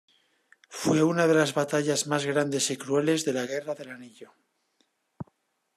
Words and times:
Fue 0.79 1.03
una 1.03 1.27
de 1.27 1.35
las 1.35 1.53
batallas 1.53 2.07
más 2.07 2.25
grandes 2.25 2.71
y 2.71 2.75
crueles 2.75 3.23
de 3.23 3.33
la 3.33 3.45
Guerra 3.45 3.75
del 3.75 3.91
Anillo. 3.91 4.33